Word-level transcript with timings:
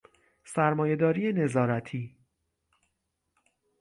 سرمایهداری 0.43 1.33
نظارتی 1.33 2.15